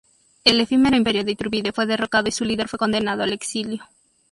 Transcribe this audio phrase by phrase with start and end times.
[0.43, 3.85] El efímero imperio de Iturbide fue derrocado y su líder fue condenado al exilio.